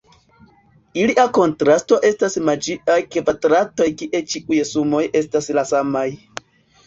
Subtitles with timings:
[1.01, 6.07] Ilia kontrasto estas magiaj kvadratoj kie ĉiuj sumoj estas la samaj.